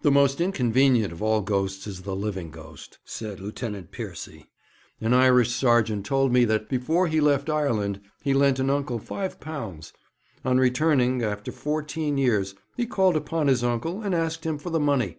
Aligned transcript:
'The 0.00 0.10
most 0.10 0.40
inconvenient 0.40 1.12
of 1.12 1.22
all 1.22 1.42
ghosts 1.42 1.86
is 1.86 2.00
the 2.04 2.16
living 2.16 2.50
ghost,' 2.50 2.96
said 3.04 3.38
Lieutenant 3.38 3.90
Piercy. 3.90 4.46
'An 4.98 5.12
Irish 5.12 5.50
sergeant 5.54 6.06
told 6.06 6.32
me 6.32 6.46
that, 6.46 6.70
before 6.70 7.06
he 7.06 7.20
left 7.20 7.50
Ireland, 7.50 8.00
he 8.22 8.32
lent 8.32 8.60
an 8.60 8.70
uncle 8.70 8.98
five 8.98 9.40
pounds. 9.40 9.92
On 10.42 10.56
returning, 10.56 11.22
after 11.22 11.52
fourteen 11.52 12.16
years, 12.16 12.54
he 12.78 12.86
called 12.86 13.14
upon 13.14 13.48
his 13.48 13.62
uncle, 13.62 14.00
and 14.00 14.14
asked 14.14 14.46
him 14.46 14.56
for 14.56 14.70
the 14.70 14.80
money. 14.80 15.18